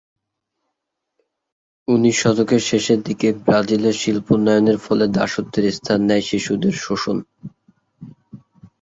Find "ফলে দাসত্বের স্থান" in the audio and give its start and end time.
4.77-5.99